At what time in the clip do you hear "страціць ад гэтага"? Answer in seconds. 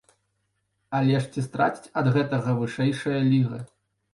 1.49-2.57